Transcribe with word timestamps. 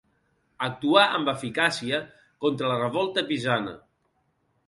Actuà 0.67 1.01
amb 1.17 1.27
eficàcia 1.33 1.99
contra 2.45 2.71
la 2.71 2.79
revolta 2.81 3.25
pisana. 3.27 3.77